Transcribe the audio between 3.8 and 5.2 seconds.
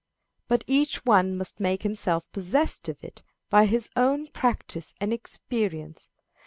own practice and